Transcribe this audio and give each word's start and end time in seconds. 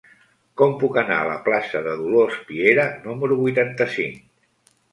Com 0.61 0.71
puc 0.83 0.97
anar 1.01 1.17
a 1.17 1.27
la 1.31 1.35
plaça 1.49 1.83
de 1.89 1.93
Dolors 2.01 2.41
Piera 2.49 2.89
número 3.07 3.41
vuitanta-cinc? 3.45 4.21